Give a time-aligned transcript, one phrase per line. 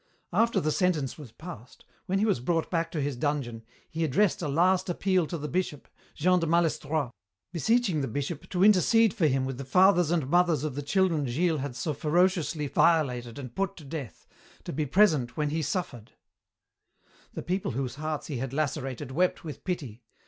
[0.33, 4.41] After the sentence was passed, when he was brought back to his dungeon, he addressed
[4.41, 7.11] a last appeal to the Bishop, Jean de Malestroit,
[7.53, 11.27] beseeching the Bishop to intercede for him with the fathers and mothers of the children
[11.27, 14.25] Gilles had so ferociously violated and put to death,
[14.63, 16.13] to be present when he suffered.
[17.35, 20.01] "The people whose hearts he had lacerated wept with pity.